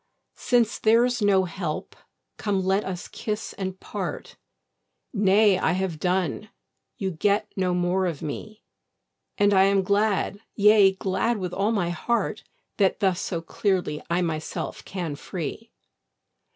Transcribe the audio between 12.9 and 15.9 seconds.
thus so clearly I myself can free.